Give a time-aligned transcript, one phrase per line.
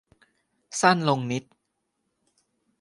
[0.79, 1.43] สั้นลงนิด